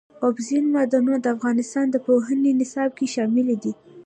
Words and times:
اوبزین 0.25 0.65
معدنونه 0.73 1.19
د 1.21 1.27
افغانستان 1.35 1.85
د 1.91 1.95
پوهنې 2.05 2.51
نصاب 2.59 2.89
کې 2.97 3.07
شامل 3.15 3.47
دي. 3.63 3.73